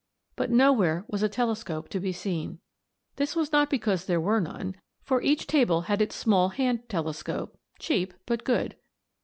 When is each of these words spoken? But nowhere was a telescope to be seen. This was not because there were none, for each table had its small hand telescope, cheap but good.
But 0.35 0.49
nowhere 0.49 1.05
was 1.07 1.21
a 1.21 1.29
telescope 1.29 1.87
to 1.89 1.99
be 1.99 2.11
seen. 2.11 2.57
This 3.17 3.35
was 3.35 3.51
not 3.51 3.69
because 3.69 4.05
there 4.07 4.19
were 4.19 4.39
none, 4.41 4.73
for 5.03 5.21
each 5.21 5.45
table 5.45 5.81
had 5.81 6.01
its 6.01 6.15
small 6.15 6.49
hand 6.49 6.89
telescope, 6.89 7.55
cheap 7.77 8.15
but 8.25 8.43
good. 8.43 8.77